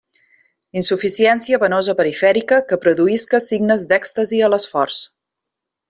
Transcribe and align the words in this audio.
Insuficiència 0.79 1.59
venosa 1.65 1.95
perifèrica 2.01 2.59
que 2.73 2.79
produïsca 2.87 3.43
signes 3.51 3.85
d'èxtasi 3.93 4.45
a 4.49 4.51
l'esforç. 4.55 5.05